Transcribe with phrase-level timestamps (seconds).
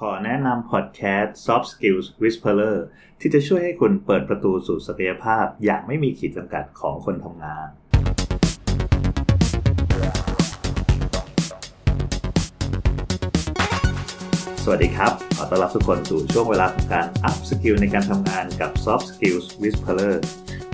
[0.00, 2.76] ขอแนะนำพอดแคสต์ Soft Skills Whisperer
[3.20, 7.68] ที่จะช่วยให้คุณเปิดประตูสู่ศักยภาพ อย่างไม่มีขีดจำกัดของคนทำงาน
[14.64, 20.16] สวัสดีครับ ขอต้อนรับทุกคนสู่ช่วงเวลาของการ upskill ในการทำงานกับ Soft Skills Whisperer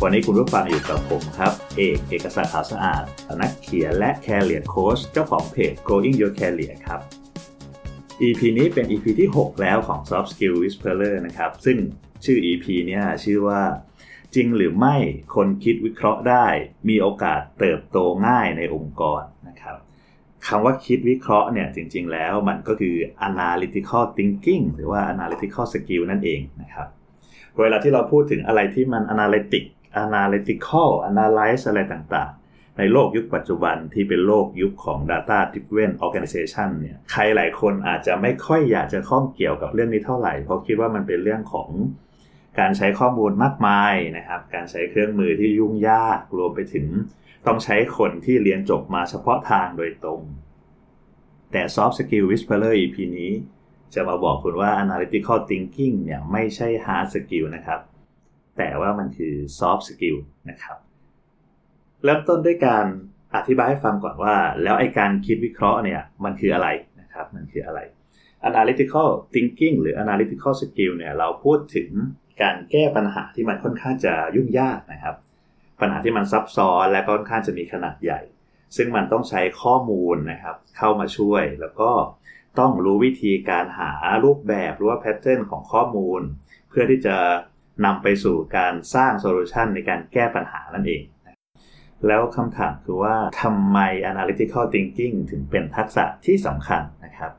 [0.02, 3.02] วันนี้คุณผู้ฟังอยู่กับผมครับ เอกเอกสารขาวสะอาด
[3.40, 7.02] นักเขียนและ Career Coach เจ้าของเพจ Growing Your Career ครับ
[8.22, 11.76] EP นี้เป็น EP ที่ 6 แล้วของ Soft Skill Whisperer นะครับ ซึ่ง
[12.24, 13.62] ชื่อ EP เนี่ยชื่อว่า
[14.34, 14.96] จริงหรือไม่
[15.34, 16.46] คนคิดวิเคราะห์ได้
[16.88, 19.76] มีโอกาสเติบโตง่ายในองค์กรนะครับ
[20.46, 22.94] คำว่าคิดวิเคราะห์เนี่ยจริง ๆ แล้วมันก็คือ
[23.28, 26.88] analytical thinking หรือว่า analytical skill นั่นเองนะครับ
[27.60, 29.64] เวลาที่เราพูดถึงอะไรที่มัน analytic
[30.04, 32.47] analytical analyze อะไรต่างๆ
[32.78, 41.68] ในโลกยุคปัจจุบันที่เป็นโลกยุคของ data driven organization เนี่ยใครหลายคนอาจจะไม่ค่อยอยากจะข้องเกี่ยวกับเรื่องนี้เท่าไหร่ เพราะคิดว่ามันเป็นเรื่องของ
[42.58, 46.86] การใช้ข้อมูลมากมายนะครับการใช้เครื่องมือที่ยุ่งยากรวมไปถึง
[47.46, 50.20] ต้องใช้คนที่เรียนจบมาเฉพาะทางโดยตรง
[51.52, 53.32] แต่ Soft Skill Whisperer EP นี้
[53.94, 57.80] จะมาบอกคุณว่า Analytical Thinking เนี่ยไม่ใช่ Hard Skill นะครับ
[58.58, 60.16] แต่ว่ามันคือ Soft Skill
[60.50, 60.78] นะครับ
[62.04, 62.86] เริ่มต้นด้วยการ
[63.36, 66.68] อธิบายให้ฟังก่อนว่า แล้วไอการคิดวิเคราะห์เนี่ยมันคืออะไร
[67.00, 67.80] นะครับมันคืออะไร
[68.48, 71.90] Analytical Thinking หรือ Analytical Skill เนี่ยเราพูดถึง
[72.42, 75.16] การแก้ปัญหาที่มันค่อนข้างจะยุ่งยากนะครับ
[75.80, 78.20] ปัญหาที่มันซับซ้อนและค่อนข้างจะมีขนาดใหญ่
[78.76, 81.90] ซึ่งมันต้องใช้ข้อมูลนะครับ เข้ามาช่วยแล้วก็
[82.58, 83.90] ต้องรู้วิธีการหา
[84.24, 86.20] รูปแบบหรือว่า pattern ของข้อมูล
[86.68, 87.16] เพื่อที่จะ
[87.84, 91.02] นำไปสู่การสร้าง solution ในการแก้ปัญหานั่นเอง
[92.06, 93.78] แล้วคำถามคือว่าทำไม
[94.10, 97.32] analytical thinking ถึงเป็นทักษะที่สำคัญนะครับ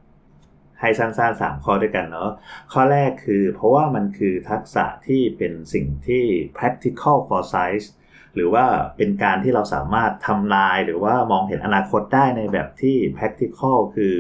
[0.82, 2.32] ให้สั้นๆ3ข้อด้วยกันเนาะ
[2.74, 6.24] ข้อแรกคือเพราะว่ามันคือทักษะที่เป็นสิ่งที่
[6.58, 7.88] practical for size
[8.36, 8.66] หรือว่า
[8.98, 14.16] เป็นการที่เราสามารถทำนายหรือว่ามองเห็นอนาคตได้ในแบบที่ practical คือ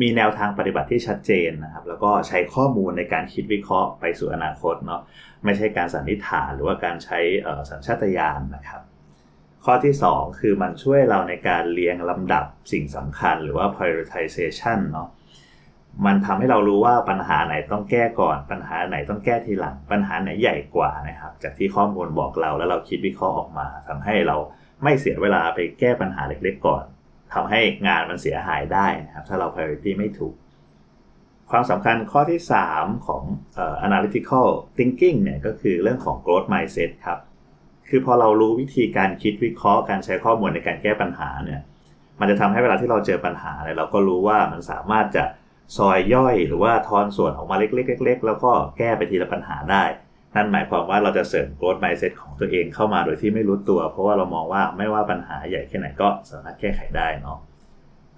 [0.00, 5.00] มีแนวทางปฏิบัติที่ชัดเจนนะครับ แล้วก็ใช้ข้อมูลในการคิดวิเคราะห์ไปสู่อนาคตเนาะ
[5.44, 7.18] ไม่ใช่การสันนิษฐานหรือว่าการใช้
[7.70, 8.82] สัญชาตญาณนะครับ
[9.64, 15.08] ข้อที่ 2 คือมันช่วยเราในการเรียงลำดับสิ่งสำคัญหรือว่า prioritization เนาะ
[16.06, 24.36] มันทำให้เรารู้ว่าปัญหาไหนต้องแก้ก่อน ปัญหาไหนต้องแก้ทีหลัง ปัญหาไหนใหญ่กว่านะครับ จากที่ข้อมูลบอกเราแล้วเราคิดวิเคราะห์ออกมาทำให้เรา
[24.84, 26.84] ไม่เสียเวลาไปแก้ปัญหาเล็กๆก่อน
[27.34, 30.34] ทำให้งานมันเสียหายได้นะครับ ถ้าเรา priority ไม่ถูก
[31.50, 32.40] ความสำคัญข้อที่
[32.72, 33.22] 3 ของ
[33.62, 34.46] uh, analytical
[34.76, 37.18] thinking เนี่ยก็คือเรื่องของ growth mindset ครับ
[37.90, 41.60] คือพอเรารู้วิธีการคิดวิเคราะห์การใช้ข้อมูลในการแก้ปัญหาเนี่ย
[42.20, 45.24] มันจะทำให้เวลาที่เราเจอปัญหาเนี่ยเราก็รู้ว่ามันสามารถจะ
[45.76, 49.84] ซอยย่อยหรือว่าทอนส่วนออกมาเล็กๆเล็กๆแล้วก็แก้ไปทีละปัญหาได้
[50.34, 57.38] นั่นหมายความว่าเราจะเสริม growth mindset ของตัวเองเข้ามาโดยที่ไม่รู้ตัว เพราะว่าเรามองว่าไม่ว่าปัญหาใหญ่แค่ไหนก็สามารถแก้ไขได้เนาะ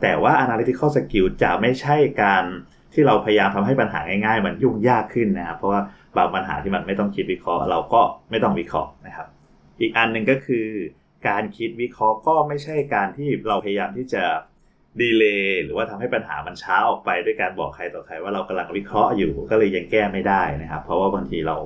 [0.02, 2.44] แต่ว่า analytical skill จะไม่ใช่การ
[2.92, 5.80] ที่เราพยายามทำให้ปัญหาง่ายๆ มันยุ่งยากขึ้นนะครับเพราะว่า
[6.16, 8.00] บางปัญหาที่มันไม่ต้องคิดวิเคราะห์ เราก็
[8.30, 9.26] ไม่ต้องวิเคราะห์นะครับ
[9.82, 10.66] อีกอันหนึ่งก็คือ
[11.28, 14.24] การคิดวิเคราะห์ก็ไม่ใช่การที่เราพยายามที่จะ
[15.00, 21.56] ดีเลย์หรือว่าทำให้ปัญหามันช้าออกไปด้วยการบอกใครต่อใครว่าเรากำลังวิเคราะห์อยู่ก็เลยยังแก้ไม่ได้นะครับ เพราะว่าบางทีเรา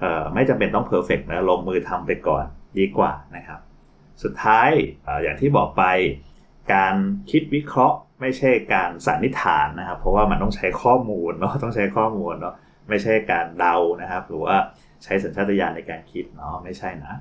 [0.00, 2.44] เไม่จำเป็นต้องเพอร์เฟกต์นะลงมือทำไปก่อน
[2.78, 3.60] ดีกว่านะครับ
[4.22, 4.70] สุดท้าย
[5.06, 5.84] ออย่างที่บอกไป
[6.74, 6.94] การ
[7.30, 12.54] คิดวิเคราะห์ไม่ใช่การสันนิษฐานนะครับ เพราะว่ามันต้องใช้ข้อมูลเนาะต้องใช้ข้อมูลเนาะ
[12.88, 14.56] ไม่ใช่การเดานะครับ หรือว่า
[15.04, 17.14] ใช้สัญชาตญาณในการคิดเนาะไม่ใช่นะ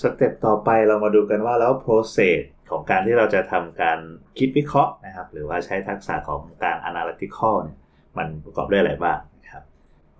[0.00, 2.38] สเต็ปต่อไปเรามาดูกันว่าแล้ว process
[2.70, 3.98] ของการที่เราจะทำการ
[4.38, 7.78] คิดวิเคราะห์นะครับ หรือว่าใช้ทักษะของการ analytical เนี่ย
[8.18, 9.64] มันประกอบด้วยอะไรบ้างนะครับ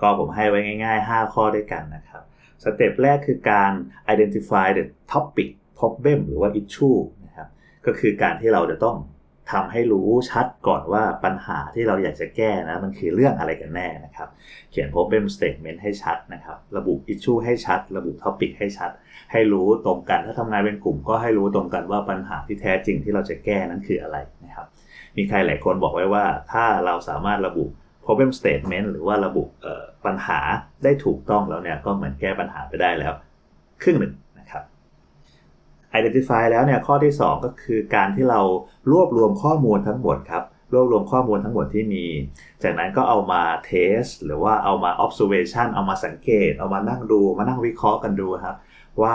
[0.01, 2.23] ก็ผมให้ไว้ง่าย ๆ 5 ข้อด้วยกันนะครับ
[2.65, 3.73] สเต็ปแรกคือการ
[4.13, 7.49] identify the topic problem หรือว่า issue นะครับ
[7.87, 8.97] ก็คือการที่เราจะต้อง
[9.51, 14.29] ทำให้รู้ชัดก่อนว่าปัญหาที่เราอยากจะแก้นะมันคือเรื่องอะไรกันแน่นะครับ
[14.71, 18.91] เขียน problem statement ให้ชัดนะครับ ระบุ issue ให้ชัด ระบุ topic ให้ชัด
[19.33, 24.67] ให้รู้ตรงกันถ้าทำงานเป็นกลุ่ม ก็ให้รู้ตรงกันว่าปัญหาที่แท้จริงที่เราจะแก้นั้นคืออะไรนะครับ
[25.17, 27.65] มีใครหลายคนบอกไว้ว่า ถ้าเราสามารถระบุ
[28.05, 29.45] problem statement หรือว่าระบุ
[30.07, 30.41] ปัญหา
[30.85, 33.13] ได้ถูกต้องแล้วเนี่ยก็เหมือนแก้ปัญหาไปได้แล้ว
[33.83, 34.63] ครึ่งหนึ่งนะครับ
[35.99, 38.41] identify แล้วเนี่ยข้อที่ 2 ก็คือการที่เรา
[38.93, 42.05] รวบรวมข้อมูลทั้งหมดครับรวบรวมข้อมูลทั้งหมดที่มี
[42.63, 48.57] จากนั้นก็เอามา test หรือว่าเอามา observation เอามาสังเกต เอามานั่งดู มานั่งวิเคราะห์กันดูครับ
[49.03, 49.15] ว่า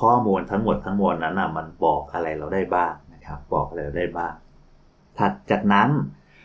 [0.00, 4.34] ข้อมูลทั้งหมดทั้งมวลนั้นนะมันบอกอะไรเราได้บ้างนะครับ บอกอะไรเราได้บ้าง
[5.18, 5.88] ถัดจากนั้น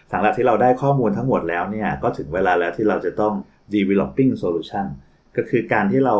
[0.09, 3.33] หลังจากที่เราได้ข้อมูลทั้งหมดแล้วเนี่ย ก็ถึงเวลาแล้วที่เราจะต้อง
[3.75, 4.85] developing solution
[5.37, 6.15] ก็คือการที่เรา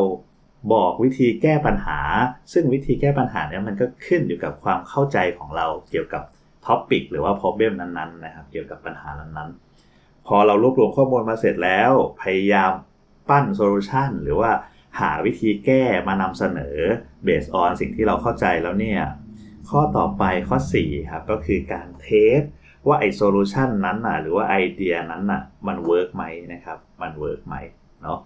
[0.74, 2.00] บอกวิธีแก้ปัญหา
[2.54, 6.24] ซึ่งวิธีแก้ปัญหาเนี่ยมันก็ขึ้นอยู่กับความเข้าใจของเราเกี่ยวกับ
[6.66, 11.92] topic หรือว่า problem นั้นๆนะครับ เกี่ยวกับปัญหานั้นๆ พอเรารวบรวมข้อมูลมาเสร็จแล้ว
[12.22, 12.72] พยายาม
[13.30, 14.52] ปั้น solution หรือว่า
[15.00, 16.78] หาวิธีแก้มานำเสนอ
[17.28, 19.02] based on สิ่งที่เราเข้าใจแล้วเนี่ย
[19.70, 22.10] ข้อต่อไปข้อ 4 ครับ ก็คือการเท
[22.40, 22.42] ส
[22.88, 26.24] ว่าไอโซลูชันนั้นน่ะหรือว่าไอเดียนั้นน่ะมัน work ไหม
[26.54, 27.56] นะครับ มัน work ไหม
[28.04, 28.20] เนาะ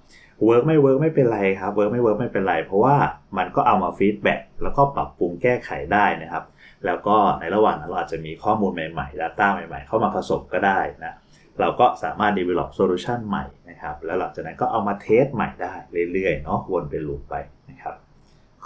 [0.46, 2.96] work ไม่ work ไม่เป็นไรครับ work ไม่ work ไม่เป็นไรเพราะว่า
[3.38, 6.44] มันก็เอามา feedback แล้วก็ปรับปรุงแก้ไขได้นะครับ
[6.86, 11.14] แล้วก็ในระหว่างนั้นเราอาจจะมีข้อมูลใหม่ๆ Data ใหม่ๆ เข้ามาผสมก็ได้นะ
[11.60, 15.74] เราก็สามารถ develop solution ใหม่นะครับ แล้วหลังจากนั้นก็เอามา test ใหม่ได้
[16.12, 17.36] เรื่อยๆเนาะวนเป็น loop ไป
[17.70, 17.96] นะครับ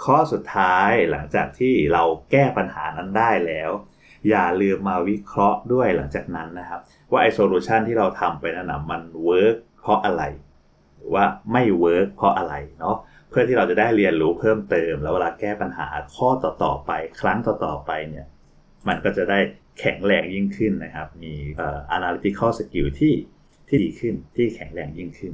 [0.04, 3.70] ข้อสุดท้ายหลังจากที่เราแก้ปัญหานั้นได้แล้ว
[4.28, 6.80] อย่าลืมมาวิเคราะห์ด้วยหลังจากนั้นนะครับ
[7.10, 10.22] ว่าไอ้ solution ที่เราทำไปนั้นนะมัน work เพราะอะไร
[11.14, 12.96] ว่าไม่ work เพราะอะไรเนาะ
[13.30, 16.28] เพื่อที่เราจะได้เรียนรู้เพิ่มเติม แล้วเวลาแก้ปัญหาข้อ
[16.64, 18.26] ต่อๆไป ครั้งต่อๆไปเนี่ย
[18.88, 19.38] มันก็จะได้
[19.78, 23.14] แข็งแรงยิ่งขึ้นนะครับ มีเอ่อ analytical skill ที่
[23.68, 25.32] ที่ดีขึ้นที่แข็งแรงยิ่งขึ้น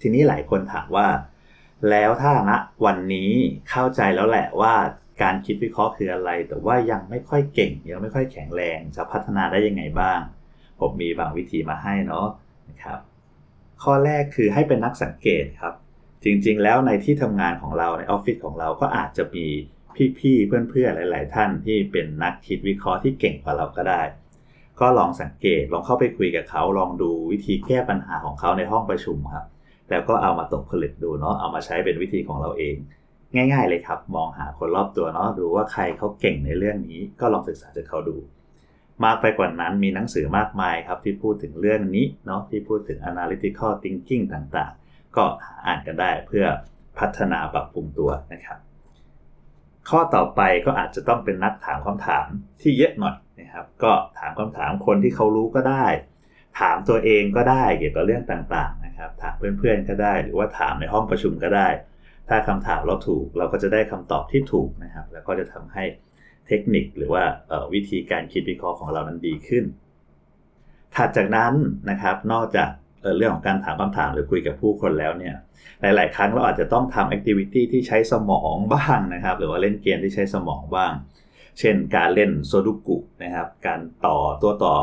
[0.00, 1.08] ทีนี้หลายคนถามว่า
[1.90, 2.52] แล้วถ้าณ
[2.84, 3.30] วันนี้
[3.70, 4.74] เข้าใจแล้วแหละว่า
[5.22, 10.20] การคิดวิเคราะห์คืออะไร แต่ว่ายังไม่ค่อยเก่ง ยังไม่ค่อยแข็งแรง จะพัฒนาได้ยังไงบ้าง
[10.80, 12.26] ผมมีบางวิธีมาให้เนาะ
[12.68, 12.98] นะครับ
[13.82, 15.74] ข้อแรกคือให้เป็นนักสังเกตครับ
[16.24, 19.46] จริงๆ แล้วในที่ทำงานของเราในออฟฟิศของเราก็อาจจะมี
[20.18, 24.02] พี่ๆ เพื่อนๆ หลาย ๆ ท่านที่เป็นนักคิดวิเคราะห์ที่เก่งกว่าเราก็ได้
[24.80, 29.46] ก็ลองสังเกตลองเข้าไปคุยกับเขาลองดูวิธีแก้ปัญหาของเขาในห้องประชุมครับ
[29.90, 32.76] แล้วก็เอามาตกผลึกดูเนาะเอามาใช้เป็นวิธีของเราเอง
[33.34, 38.16] ง่าย ๆ เลยครับ มองหาคนรอบตัวเนาะดูว่าใครเขาเก่งในเรื่องนี้ ก็ลองศึกษาจากเขาดู
[39.04, 45.24] มากไปกว่านั้นมีหนังสือมากมายครับที่พูดถึงเรื่องนี้เนาะที่พูดถึง analytical thinking ต่างๆ ก็
[45.66, 46.46] อ่านกันได้เพื่อ
[46.98, 48.58] พัฒนาปรับปรุงตัวนะครับ
[49.88, 52.26] ข้อต่อไปก็อาจจะต้องเป็นนักถามคำถาม
[52.62, 55.86] ที่เยอะหน่อยนะครับ ก็ถามคำถามคนที่เขารู้ก็ได้
[56.60, 61.68] ถามตัวเองก็ได้เกี่ยวกับเรื่องต่างๆนะครับ ถามเพื่อนๆก็ได้ หรือว่าถามในห้องประชุมก็ได้
[62.28, 65.84] ถ้าคำถามเราถูกเราก็จะได้คำตอบที่ถูกนะครับ แล้วก็จะทำให้
[66.48, 67.24] เทคนิคหรือว่า
[67.74, 69.64] วิธีการคิดวิเคราะห์ของเรานั้นดีขึ้น
[70.94, 71.54] ถัดจากนั้น
[71.90, 72.70] นะครับนอกจาก
[73.16, 75.34] เรื่องของการถามคำถามหรือคุยกับผู้คนแล้วเนี่ย
[75.80, 80.92] หลาย ๆ ครั้งเราอาจจะต้องทำ activity ที่ใช้สมองบ้างนะครับ หรือว่าเล่นเกมที่ใช้สมองบ้าง
[81.58, 84.74] เช่น การเล่นซูโดกุนะครับ การต่อตัวต่อ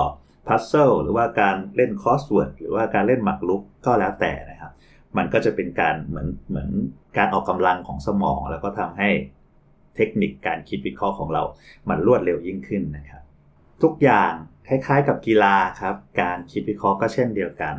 [0.48, 4.72] puzzle หรือว่าการเล่น crossword หรือว่าการเล่นหมากรุกก็แล้วแต่นะครับ
[5.18, 6.69] มันก็จะเป็นการเหมือนเหมือน
[7.18, 9.10] การออกกำลังของสมอง แล้วก็ทำให้
[9.96, 11.44] เทคนิคการคิดวิเคราะห์ของเรา
[11.90, 13.24] มันรวดเร็วยิ่งขึ้นนะครับ
[13.84, 14.32] ทุกอย่าง
[14.68, 17.76] คล้ายๆกับกีฬาครับ การคิดวิเคราะห์ก็เช่นเดียวกัน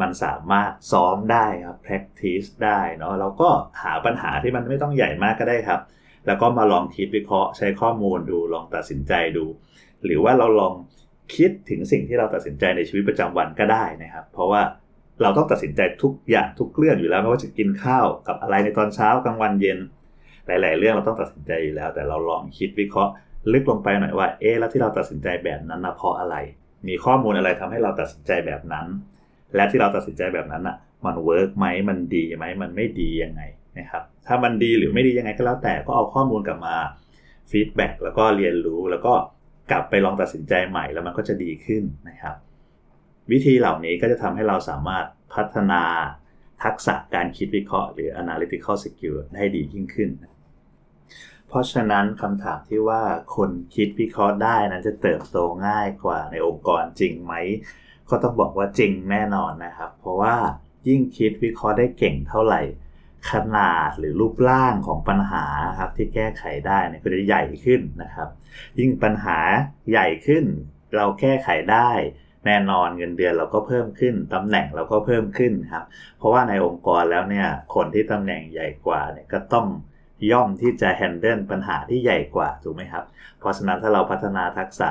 [0.00, 3.48] มันสามารถซ้อมได้ครับ practice ได้เนาะเราก็
[3.82, 5.80] หาปัญหาที่มันไม่ต้องใหญ่มากก็ได้ครับ
[6.26, 9.44] แล้วก็มาลองคิดวิเคราะห์ ใช้ข้อมูลดูลองตัดสินใจดู
[10.04, 10.74] หรือว่าเราลอง
[11.36, 14.62] คิดถึงสิ่งที่เราตัดสินใจในชีวิตประจำวันก็ได้นะครับ เพราะว่า
[15.22, 19.78] เราต้องตัดสินใจทุกอย่างทุกเรื่องอยู่แล้วไม่ว่าจะกินข้าวกับอะไรในตอนเช้ากลางวันเย็น
[20.46, 23.12] หลาย ๆ เรื่องเราต้องตัดสินใจอยู่แล้ว แต่เราลองคิดวิเคราะห์
[23.52, 26.36] ลึกลงไปหน่อยว่าเอ๊แล้วที่เราตัดสินใจแบบนั้นนะเพราะอะไร
[26.88, 28.86] มีข้อมูลอะไรทำให้เราตัดสินใจแบบนั้น
[29.54, 33.42] และที่เราตัดสินใจแบบนั้นอะ มันเวิร์กไหมมันดีไหมมันไม่ดียังไง
[33.78, 36.76] นะครับถ้ามันดีหรือไม่ดียังไงก็แล้วแต่ก็เอาข้อมูลกลับมา
[37.50, 39.14] feedback แล้วก็เรียนรู้แล้วก็
[39.70, 42.36] กลับไปลองตัดสินใจใหม่แล้วมันก็จะดีขึ้นนะครับ
[43.32, 45.04] วิธีเหล่านี้ก็จะทำให้เราสามารถ
[45.34, 45.82] พัฒนา
[46.64, 50.10] ทักษะการคิดวิเคราะห์หรือ analytical skill ได้ดียิ่งขึ้น
[51.48, 53.02] เพราะฉะนั้นคำถามที่ว่า
[53.36, 57.34] คนคิดวิเคราะห์ได้นั้นจะเติบโตง่ายกว่าในองค์กรจริงไหม
[58.10, 60.34] ก็ต้องบอกว่าจริงแน่นอนนะครับ เพราะว่า
[60.88, 62.62] ยิ่งคิดวิเคราะห์ได้เก่งเท่าไหร่
[63.30, 65.44] ขนาดหรือรูปร่างของปัญหา
[65.78, 68.28] ครับที่แก้ไขได้เนี่ยก็จะใหญ่ขึ้นนะครับ
[68.78, 69.38] ยิ่งปัญหา
[69.90, 70.44] ใหญ่ขึ้น
[70.96, 71.90] เราแก้ไขได้
[72.46, 75.84] แน่นอนเงินเดือนเราก็เพิ่มขึ้น ตำแหน่งเราก็เพิ่มขึ้นครับ
[76.18, 79.66] เพราะว่าในองค์กรแล้วเนี่ยคนที่ตำแหน่งใหญ่กว่าเนี่ยก็ต้อง
[80.30, 83.04] ย่อมที่จะแฮนเดิลปัญหาที่ใหญ่กว่าถูกไหมครับ
[83.38, 84.88] เพราะฉะนั้นถ้าเราพัฒนาทักษะ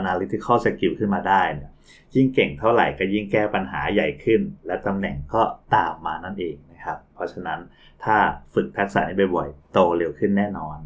[0.00, 1.70] analytical skill ขึ้นมาได้เนี่ย
[2.14, 5.42] ยิ่งเก่งเท่าไหร่ก็ยิ่งแก้ปัญหาใหญ่ขึ้น และตำแหน่งก็
[5.74, 7.60] ตามมานั่นเองนะครับ เพราะฉะนั้น
[8.04, 8.16] ถ้า
[8.54, 10.78] ฝึกทักษะนี้บ่อยๆ โตเร็วขึ้นแน่นอน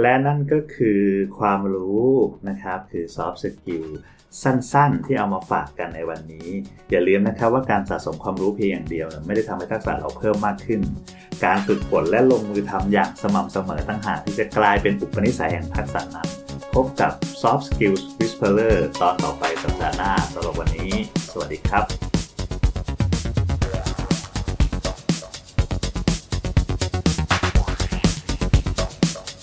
[0.00, 1.02] และนั่นก็คือ
[1.38, 2.06] ความรู้
[2.48, 3.86] นะครับ คือ soft skill
[4.42, 6.48] สั้นๆ ที่เอามาฝากกันในวันนี้
[6.90, 10.80] อย่าลืมนะครับว่าการสะสมความรู้เพียงอย่างเดียว ไม่ได้ทำให้ทักษะเราเพิ่มมากขึ้น
[11.44, 16.28] การฝึกฝนและลงมือทำอย่างสม่ำเสมอตั้งหากที่จะกลายเป็นอุปนิสัยแห่งทักษะนั้น
[16.74, 20.92] พบกับ Soft Skills Whisperer ตอนต่อไปสัปดาห์หน้าสำหรับวันนี้
[21.32, 22.13] สวัสดีครับ